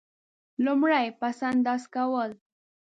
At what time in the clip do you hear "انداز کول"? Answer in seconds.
1.51-2.31